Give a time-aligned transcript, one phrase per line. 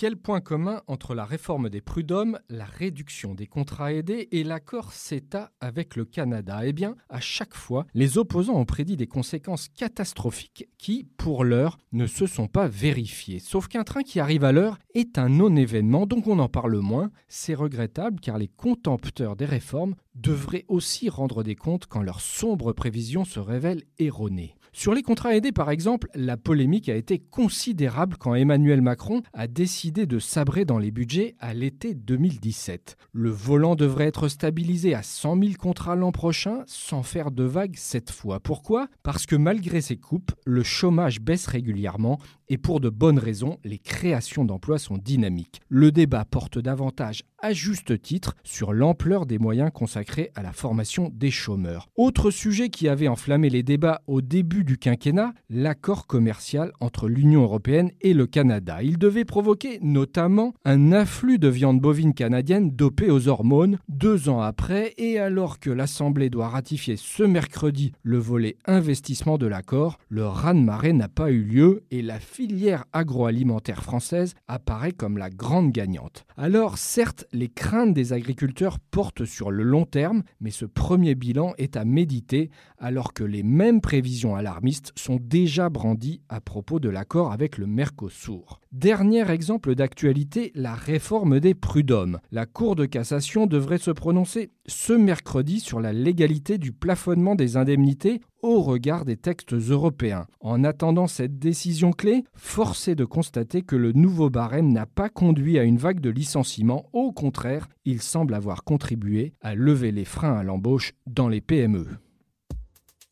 [0.00, 4.94] Quel point commun entre la réforme des prud'hommes, la réduction des contrats aidés et l'accord
[4.94, 6.62] CETA avec le Canada?
[6.64, 11.76] Eh bien, à chaque fois, les opposants ont prédit des conséquences catastrophiques qui, pour l'heure,
[11.92, 13.40] ne se sont pas vérifiées.
[13.40, 17.10] Sauf qu'un train qui arrive à l'heure est un non-événement, donc on en parle moins.
[17.28, 22.72] C'est regrettable car les contempteurs des réformes devraient aussi rendre des comptes quand leurs sombres
[22.72, 24.54] prévisions se révèlent erronées.
[24.72, 29.48] Sur les contrats aidés, par exemple, la polémique a été considérable quand Emmanuel Macron a
[29.48, 32.96] décidé de sabrer dans les budgets à l'été 2017.
[33.12, 37.74] Le volant devrait être stabilisé à 100 000 contrats l'an prochain, sans faire de vagues
[37.76, 38.38] cette fois.
[38.38, 38.86] Pourquoi?
[39.02, 43.78] Parce que malgré ces coupes, le chômage baisse régulièrement et pour de bonnes raisons, les
[43.78, 45.62] créations d'emplois sont dynamiques.
[45.68, 51.10] Le débat porte davantage à juste titre sur l'ampleur des moyens consacrés à la formation
[51.14, 51.88] des chômeurs.
[51.96, 57.42] Autre sujet qui avait enflammé les débats au début du quinquennat, l'accord commercial entre l'Union
[57.42, 58.82] européenne et le Canada.
[58.82, 64.40] Il devait provoquer notamment un afflux de viande bovine canadienne dopée aux hormones deux ans
[64.40, 70.26] après et alors que l'Assemblée doit ratifier ce mercredi le volet investissement de l'accord, le
[70.26, 76.24] raz-de-marée n'a pas eu lieu et la filière agroalimentaire française apparaît comme la grande gagnante.
[76.38, 81.52] Alors certes, les craintes des agriculteurs portent sur le long terme, mais ce premier bilan
[81.58, 86.88] est à méditer alors que les mêmes prévisions alarmistes sont déjà brandies à propos de
[86.88, 88.58] l'accord avec le Mercosur.
[88.72, 92.20] Dernier exemple d'actualité, la réforme des prud'hommes.
[92.30, 97.56] La Cour de cassation devrait se prononcer ce mercredi sur la légalité du plafonnement des
[97.56, 100.28] indemnités au regard des textes européens.
[100.38, 105.08] En attendant cette décision clé, force est de constater que le nouveau barème n'a pas
[105.08, 106.88] conduit à une vague de licenciements.
[106.92, 111.88] Au contraire, il semble avoir contribué à lever les freins à l'embauche dans les PME.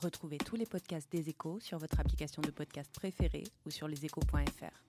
[0.00, 4.88] Retrouvez tous les podcasts des échos sur votre application de podcast préférée ou sur leséchos.fr.